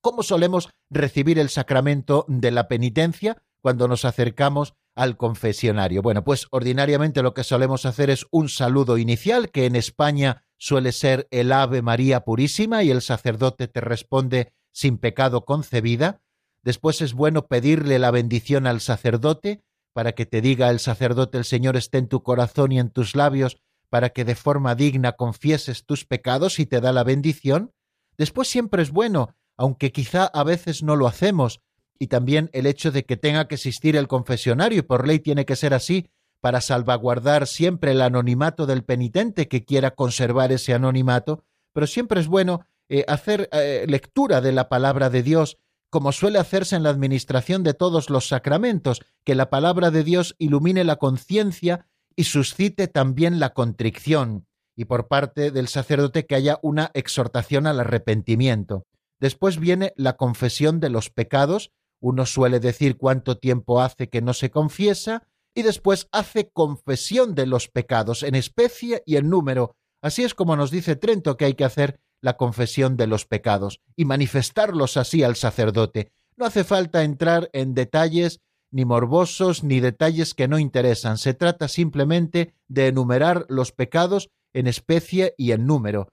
[0.00, 6.02] ¿Cómo solemos recibir el sacramento de la penitencia cuando nos acercamos al confesionario?
[6.02, 10.92] Bueno, pues ordinariamente lo que solemos hacer es un saludo inicial, que en España suele
[10.92, 16.20] ser el Ave María Purísima y el sacerdote te responde sin pecado concebida.
[16.62, 21.44] Después es bueno pedirle la bendición al sacerdote para que te diga el sacerdote el
[21.44, 23.58] Señor esté en tu corazón y en tus labios
[23.90, 27.72] para que de forma digna confieses tus pecados y te da la bendición.
[28.16, 31.60] Después siempre es bueno, aunque quizá a veces no lo hacemos,
[31.98, 35.44] y también el hecho de que tenga que existir el confesionario y por ley tiene
[35.44, 36.08] que ser así
[36.40, 42.28] para salvaguardar siempre el anonimato del penitente que quiera conservar ese anonimato, pero siempre es
[42.28, 45.58] bueno eh, hacer eh, lectura de la palabra de Dios,
[45.90, 50.36] como suele hacerse en la administración de todos los sacramentos, que la palabra de Dios
[50.38, 54.46] ilumine la conciencia y suscite también la contrición,
[54.76, 58.86] y por parte del sacerdote que haya una exhortación al arrepentimiento.
[59.20, 64.34] Después viene la confesión de los pecados, uno suele decir cuánto tiempo hace que no
[64.34, 69.74] se confiesa, y después hace confesión de los pecados en especie y en número.
[70.00, 73.80] Así es como nos dice Trento que hay que hacer la confesión de los pecados
[73.96, 76.12] y manifestarlos así al sacerdote.
[76.36, 78.40] No hace falta entrar en detalles
[78.70, 81.18] ni morbosos ni detalles que no interesan.
[81.18, 86.08] Se trata simplemente de enumerar los pecados en especie y en número.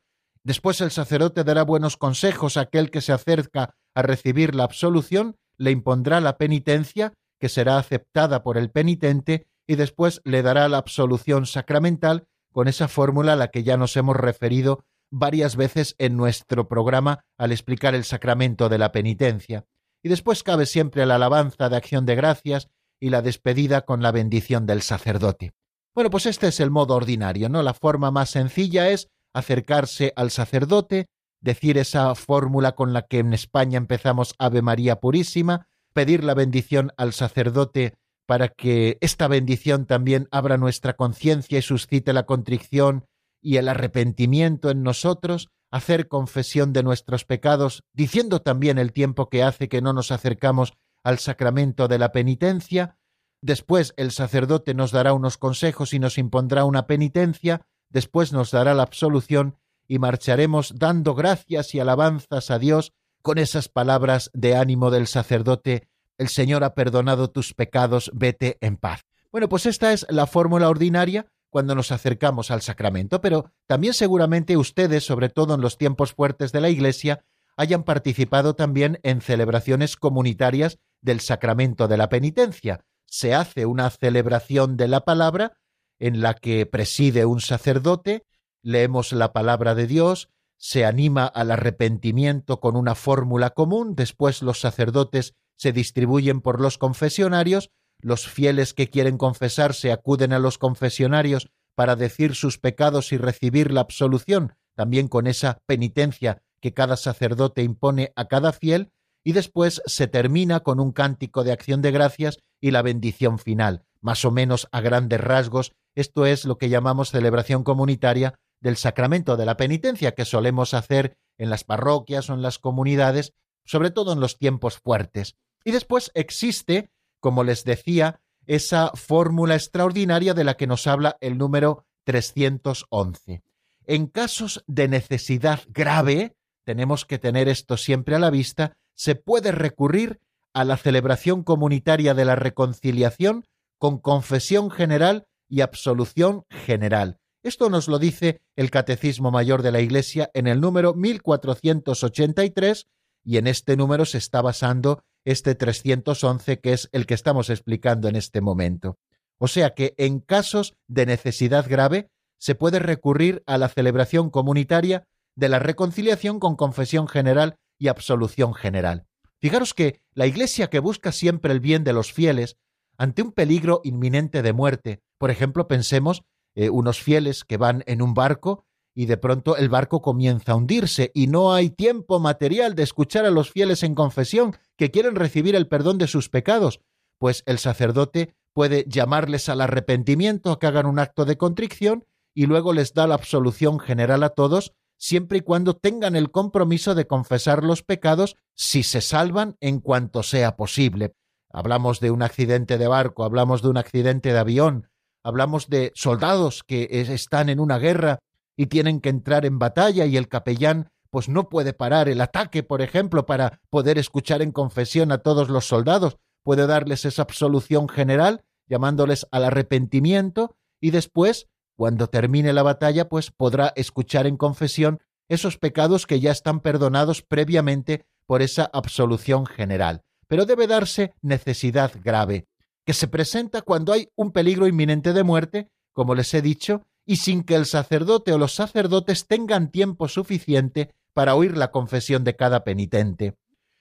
[0.46, 5.38] Después el sacerdote dará buenos consejos a aquel que se acerca a recibir la absolución,
[5.58, 10.78] le impondrá la penitencia, que será aceptada por el penitente, y después le dará la
[10.78, 16.16] absolución sacramental con esa fórmula a la que ya nos hemos referido varias veces en
[16.16, 19.66] nuestro programa al explicar el sacramento de la penitencia.
[20.04, 22.70] Y después cabe siempre la alabanza de acción de gracias
[23.00, 25.56] y la despedida con la bendición del sacerdote.
[25.96, 27.64] Bueno, pues este es el modo ordinario, ¿no?
[27.64, 31.08] La forma más sencilla es acercarse al sacerdote,
[31.42, 36.92] decir esa fórmula con la que en España empezamos Ave María Purísima, pedir la bendición
[36.98, 37.94] al sacerdote
[38.26, 43.06] para que esta bendición también abra nuestra conciencia y suscite la contrición
[43.42, 49.44] y el arrepentimiento en nosotros, hacer confesión de nuestros pecados, diciendo también el tiempo que
[49.44, 50.74] hace que no nos acercamos
[51.04, 52.98] al sacramento de la penitencia,
[53.42, 58.74] después el sacerdote nos dará unos consejos y nos impondrá una penitencia, después nos dará
[58.74, 59.58] la absolución
[59.88, 65.88] y marcharemos dando gracias y alabanzas a Dios con esas palabras de ánimo del sacerdote,
[66.18, 69.02] el Señor ha perdonado tus pecados, vete en paz.
[69.32, 74.58] Bueno, pues esta es la fórmula ordinaria cuando nos acercamos al sacramento, pero también seguramente
[74.58, 77.26] ustedes, sobre todo en los tiempos fuertes de la Iglesia,
[77.58, 82.86] hayan participado también en celebraciones comunitarias del sacramento de la penitencia.
[83.06, 85.58] Se hace una celebración de la palabra
[86.00, 88.26] en la que preside un sacerdote,
[88.62, 94.60] leemos la palabra de Dios, se anima al arrepentimiento con una fórmula común, después los
[94.60, 97.70] sacerdotes se distribuyen por los confesionarios,
[98.00, 103.72] los fieles que quieren confesarse acuden a los confesionarios para decir sus pecados y recibir
[103.72, 108.92] la absolución, también con esa penitencia que cada sacerdote impone a cada fiel,
[109.24, 113.84] y después se termina con un cántico de acción de gracias y la bendición final,
[114.00, 115.74] más o menos a grandes rasgos.
[115.96, 121.18] Esto es lo que llamamos celebración comunitaria del sacramento de la penitencia que solemos hacer
[121.38, 123.34] en las parroquias o en las comunidades,
[123.66, 125.36] sobre todo en los tiempos fuertes.
[125.64, 126.92] Y después existe
[127.26, 133.42] como les decía, esa fórmula extraordinaria de la que nos habla el número 311.
[133.88, 136.36] En casos de necesidad grave,
[136.66, 140.20] tenemos que tener esto siempre a la vista, se puede recurrir
[140.54, 143.46] a la celebración comunitaria de la reconciliación
[143.80, 147.20] con confesión general y absolución general.
[147.44, 152.88] Esto nos lo dice el Catecismo Mayor de la Iglesia en el número 1483
[153.24, 158.08] y en este número se está basando este 311 que es el que estamos explicando
[158.08, 158.98] en este momento.
[159.38, 165.08] O sea que en casos de necesidad grave se puede recurrir a la celebración comunitaria
[165.36, 169.06] de la reconciliación con confesión general y absolución general.
[169.40, 172.58] Fijaros que la Iglesia que busca siempre el bien de los fieles,
[172.98, 176.24] ante un peligro inminente de muerte, por ejemplo, pensemos
[176.56, 178.66] eh, unos fieles que van en un barco
[178.96, 183.26] y de pronto el barco comienza a hundirse y no hay tiempo material de escuchar
[183.26, 186.80] a los fieles en confesión que quieren recibir el perdón de sus pecados,
[187.20, 192.46] pues el sacerdote puede llamarles al arrepentimiento a que hagan un acto de contrición y
[192.46, 197.06] luego les da la absolución general a todos, siempre y cuando tengan el compromiso de
[197.06, 201.16] confesar los pecados si se salvan en cuanto sea posible.
[201.56, 204.90] Hablamos de un accidente de barco, hablamos de un accidente de avión,
[205.24, 208.20] hablamos de soldados que están en una guerra
[208.58, 212.62] y tienen que entrar en batalla y el capellán pues no puede parar el ataque,
[212.62, 217.88] por ejemplo, para poder escuchar en confesión a todos los soldados, puede darles esa absolución
[217.88, 221.48] general, llamándoles al arrepentimiento, y después,
[221.78, 225.00] cuando termine la batalla, pues podrá escuchar en confesión
[225.30, 230.04] esos pecados que ya están perdonados previamente por esa absolución general.
[230.28, 232.48] Pero debe darse necesidad grave,
[232.86, 237.18] que se presenta cuando hay un peligro inminente de muerte, como les he dicho, y
[237.18, 242.36] sin que el sacerdote o los sacerdotes tengan tiempo suficiente para oír la confesión de
[242.36, 243.36] cada penitente.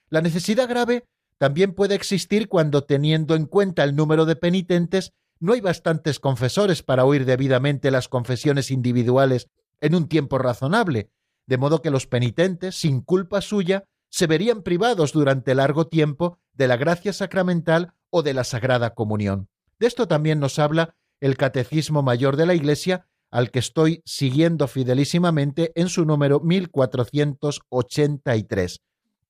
[0.09, 1.05] La necesidad grave
[1.39, 6.83] también puede existir cuando, teniendo en cuenta el número de penitentes, no hay bastantes confesores
[6.83, 9.49] para oír debidamente las confesiones individuales
[9.81, 11.11] en un tiempo razonable,
[11.47, 13.85] de modo que los penitentes, sin culpa suya,
[14.15, 19.49] se verían privados durante largo tiempo de la gracia sacramental o de la Sagrada Comunión.
[19.81, 24.69] De esto también nos habla el Catecismo Mayor de la Iglesia al que estoy siguiendo
[24.69, 28.83] fidelísimamente en su número 1483.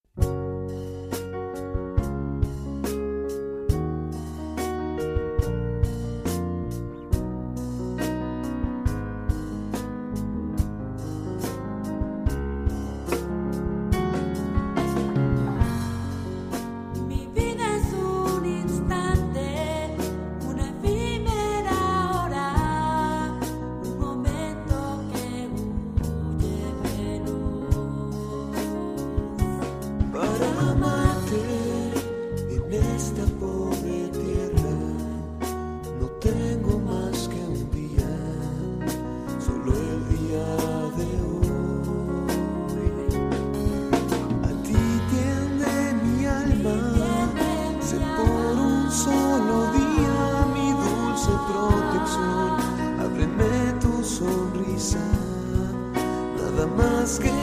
[57.06, 57.35] ask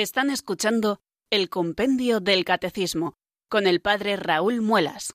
[0.00, 3.18] Están escuchando el Compendio del Catecismo
[3.50, 5.14] con el Padre Raúl Muelas.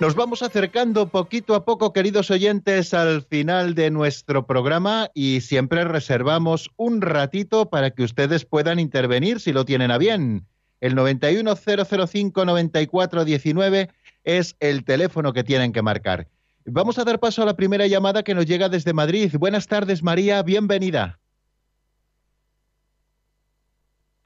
[0.00, 5.84] Nos vamos acercando poquito a poco, queridos oyentes, al final de nuestro programa y siempre
[5.84, 10.48] reservamos un ratito para que ustedes puedan intervenir si lo tienen a bien.
[10.82, 13.88] El 910059419
[14.24, 16.26] es el teléfono que tienen que marcar.
[16.66, 19.30] Vamos a dar paso a la primera llamada que nos llega desde Madrid.
[19.38, 21.20] Buenas tardes, María, bienvenida.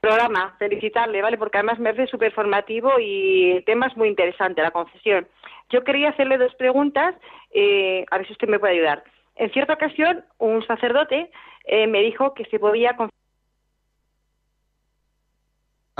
[0.01, 1.37] Programa, felicitarle, ¿vale?
[1.37, 5.27] Porque además me hace súper formativo y tema es muy interesante, la confesión.
[5.69, 7.13] Yo quería hacerle dos preguntas,
[7.53, 9.03] eh, a ver si usted me puede ayudar.
[9.35, 11.29] En cierta ocasión, un sacerdote
[11.65, 13.16] eh, me dijo que se podía confesar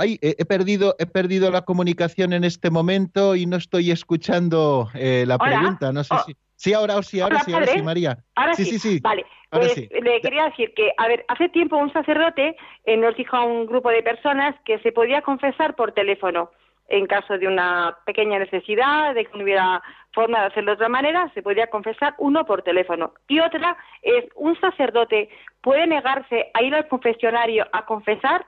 [0.00, 5.24] Ay, he, perdido, he perdido la comunicación en este momento y no estoy escuchando eh,
[5.26, 5.92] la pregunta.
[5.92, 6.22] No sé oh.
[6.24, 6.36] si.
[6.54, 8.18] Sí, ahora sí, ahora sí, ahora sí, María.
[8.36, 9.00] Ahora sí, sí, sí.
[9.00, 13.36] Vale, pues le quería decir que, a ver, hace tiempo un sacerdote eh, nos dijo
[13.36, 16.50] a un grupo de personas que se podía confesar por teléfono
[16.88, 19.82] en caso de una pequeña necesidad, de que no hubiera
[20.12, 23.12] forma de hacerlo de otra manera, se podía confesar uno por teléfono.
[23.28, 25.28] Y otra es, un sacerdote
[25.60, 28.46] puede negarse a ir al confesionario a confesar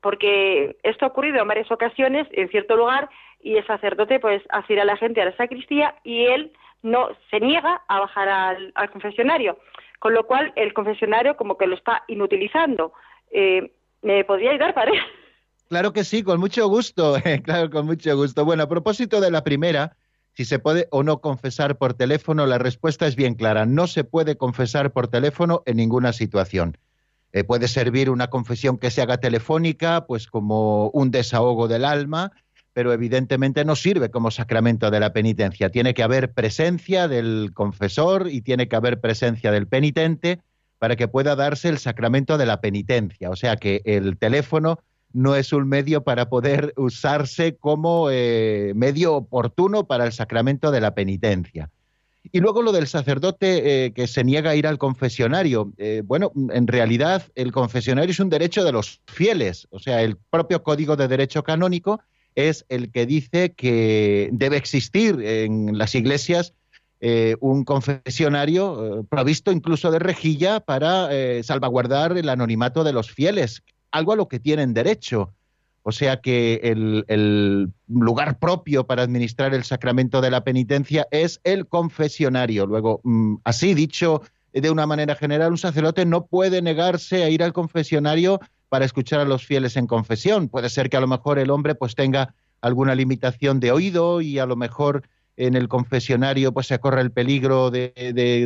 [0.00, 3.08] porque esto ha ocurrido en varias ocasiones en cierto lugar
[3.40, 7.40] y el sacerdote pues hace a la gente a la sacristía y él no se
[7.40, 9.58] niega a bajar al, confesionario,
[9.98, 12.92] con lo cual el confesionario como que lo está inutilizando.
[13.30, 13.72] Eh,
[14.02, 14.92] ¿Me podría ayudar, padre?
[15.68, 18.44] Claro que sí, con mucho gusto, claro, con mucho gusto.
[18.44, 19.96] Bueno, a propósito de la primera,
[20.32, 23.66] si se puede o no confesar por teléfono, la respuesta es bien clara.
[23.66, 26.78] No se puede confesar por teléfono en ninguna situación.
[27.36, 32.32] Eh, puede servir una confesión que se haga telefónica, pues como un desahogo del alma,
[32.72, 35.68] pero evidentemente no sirve como sacramento de la penitencia.
[35.68, 40.40] Tiene que haber presencia del confesor y tiene que haber presencia del penitente
[40.78, 43.28] para que pueda darse el sacramento de la penitencia.
[43.28, 44.78] O sea que el teléfono
[45.12, 50.80] no es un medio para poder usarse como eh, medio oportuno para el sacramento de
[50.80, 51.68] la penitencia.
[52.32, 55.72] Y luego lo del sacerdote eh, que se niega a ir al confesionario.
[55.78, 60.16] Eh, bueno, en realidad el confesionario es un derecho de los fieles, o sea, el
[60.16, 62.00] propio Código de Derecho Canónico
[62.34, 66.52] es el que dice que debe existir en las iglesias
[67.40, 71.08] un confesionario provisto incluso de rejilla para
[71.42, 75.32] salvaguardar el anonimato de los fieles, algo a lo que tienen derecho.
[75.88, 81.68] O sea que el, lugar propio para administrar el sacramento de la penitencia es el
[81.68, 82.66] confesionario.
[82.66, 84.22] Luego, mm, así dicho
[84.52, 89.20] de una manera general, un sacerdote no puede negarse a ir al confesionario para escuchar
[89.20, 90.48] a los fieles en confesión.
[90.48, 94.40] Puede ser que a lo mejor el hombre pues tenga alguna limitación de oído y
[94.40, 95.04] a lo mejor
[95.36, 97.92] en el confesionario pues se corre el peligro de,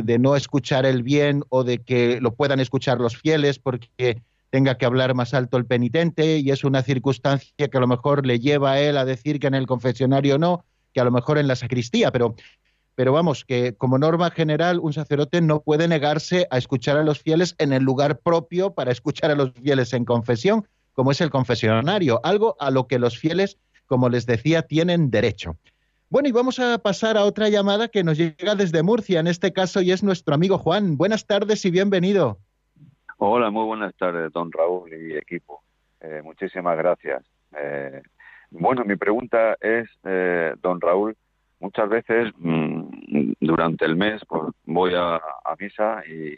[0.05, 4.21] de no escuchar el bien o de que lo puedan escuchar los fieles porque
[4.51, 8.25] tenga que hablar más alto el penitente y es una circunstancia que a lo mejor
[8.25, 11.37] le lleva a él a decir que en el confesionario no, que a lo mejor
[11.37, 12.35] en la sacristía, pero,
[12.93, 17.21] pero vamos, que como norma general un sacerdote no puede negarse a escuchar a los
[17.21, 21.29] fieles en el lugar propio para escuchar a los fieles en confesión, como es el
[21.29, 25.55] confesionario, algo a lo que los fieles, como les decía, tienen derecho.
[26.09, 29.53] Bueno, y vamos a pasar a otra llamada que nos llega desde Murcia, en este
[29.53, 30.97] caso, y es nuestro amigo Juan.
[30.97, 32.37] Buenas tardes y bienvenido.
[33.23, 35.61] Hola, muy buenas tardes, don Raúl y equipo.
[35.99, 37.23] Eh, muchísimas gracias.
[37.55, 38.01] Eh,
[38.49, 41.15] bueno, mi pregunta es, eh, don Raúl,
[41.59, 45.21] muchas veces mm, durante el mes pues, voy a,
[45.59, 46.35] misa y,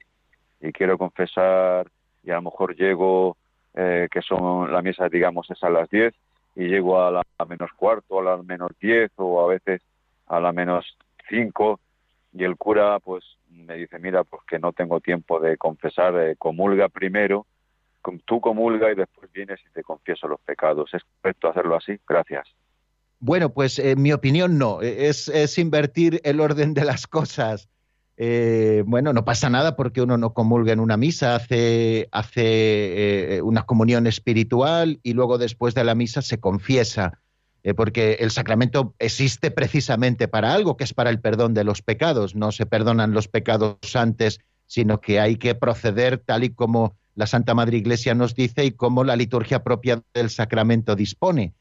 [0.73, 1.89] quiero confesar
[2.21, 3.37] y a lo mejor llego,
[3.73, 6.13] que son la misa, digamos, es a las 10
[6.57, 9.81] y llego a la menos cuarto, a la menos 10 o a veces
[10.27, 10.97] a la menos
[11.29, 11.79] 5
[12.33, 16.35] y el cura pues me dice, mira, pues que no tengo tiempo de confesar, eh,
[16.37, 17.45] comulga primero,
[18.25, 20.93] tú comulga y después vienes y te confieso los pecados.
[20.93, 21.97] ¿Es correcto hacerlo así?
[22.07, 22.47] Gracias.
[23.19, 27.69] Bueno, pues en mi opinión no, e, es, es invertir el orden de las cosas.
[28.17, 33.41] Eh, bueno, no pasa nada porque uno no comulga en una misa, hace, hace eh,
[33.41, 37.22] una comunión espiritual y luego después de la misa se confiesa.
[37.63, 41.81] Eh, porque el sacramento existe precisamente para algo, que es para el perdón de los
[41.81, 42.35] pecados.
[42.35, 47.27] No se perdonan los pecados antes, sino que hay que proceder tal y como la
[47.27, 51.53] Santa Madre Iglesia nos dice y como la liturgia propia del sacramento dispone.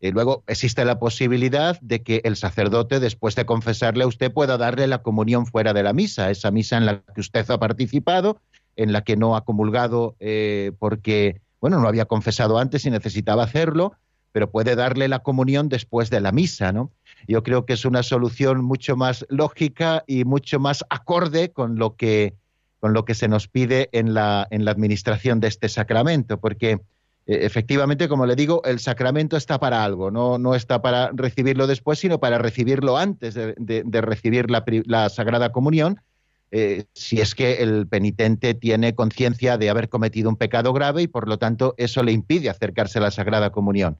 [0.00, 4.56] Y luego existe la posibilidad de que el sacerdote, después de confesarle a usted, pueda
[4.56, 8.40] darle la comunión fuera de la misa, esa misa en la que usted ha participado,
[8.76, 13.42] en la que no ha comulgado eh, porque, bueno, no había confesado antes y necesitaba
[13.42, 13.94] hacerlo,
[14.32, 16.90] pero puede darle la comunión después de la misa, ¿no?
[17.26, 21.96] Yo creo que es una solución mucho más lógica y mucho más acorde con lo
[21.96, 22.34] que,
[22.80, 26.80] con lo que se nos pide en la, en la administración de este sacramento, porque
[27.28, 31.66] eh, efectivamente, como le digo, el sacramento está para algo, no, no está para recibirlo
[31.66, 36.00] después, sino para recibirlo antes de, recibir la, Sagrada Comunión,
[36.50, 41.06] eh, si es que el penitente tiene conciencia de haber cometido un pecado grave y
[41.06, 43.98] por lo tanto eso le impide acercarse a la Sagrada Comunión.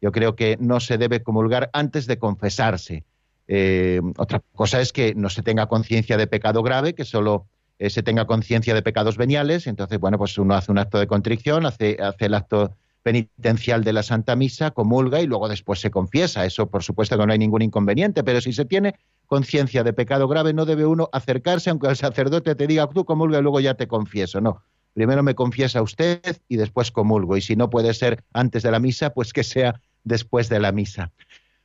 [0.00, 3.04] Yo creo que no se debe comulgar antes de confesarse.
[3.48, 7.46] Eh, otra cosa es que no se tenga conciencia de pecado grave, que solo
[7.78, 9.66] eh, se tenga conciencia de pecados veniales.
[9.66, 13.92] Entonces, bueno, pues uno hace un acto de contrición, hace, hace el acto penitencial de
[13.92, 16.44] la Santa Misa, comulga y luego después se confiesa.
[16.44, 18.94] Eso, por supuesto, que no hay ningún inconveniente, pero si se tiene
[19.26, 23.38] conciencia de pecado grave, no debe uno acercarse, aunque el sacerdote te diga, tú comulga
[23.38, 24.40] y luego ya te confieso.
[24.40, 27.36] No, primero me confiesa usted y después comulgo.
[27.36, 30.72] Y si no puede ser antes de la misa, pues que sea después de la
[30.72, 31.12] misa.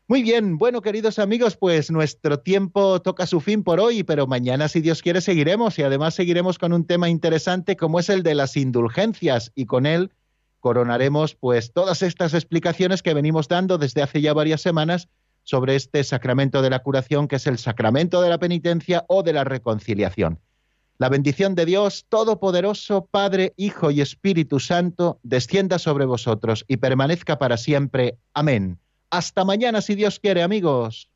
[0.07, 4.67] Muy bien, bueno, queridos amigos, pues nuestro tiempo toca su fin por hoy, pero mañana,
[4.67, 8.35] si Dios quiere, seguiremos y además seguiremos con un tema interesante como es el de
[8.35, 10.11] las indulgencias y con él
[10.59, 15.09] coronaremos pues todas estas explicaciones que venimos dando desde hace ya varias semanas
[15.41, 19.33] sobre este sacramento de la curación que es el sacramento de la penitencia o de
[19.33, 20.39] la reconciliación.
[20.97, 27.37] La bendición de Dios Todopoderoso, Padre, Hijo y Espíritu Santo, descienda sobre vosotros y permanezca
[27.37, 28.17] para siempre.
[28.33, 28.79] Amén.
[29.09, 31.09] Hasta mañana, si Dios quiere, amigos.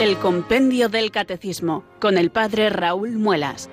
[0.00, 3.70] El Compendio del Catecismo con el Padre Raúl Muelas.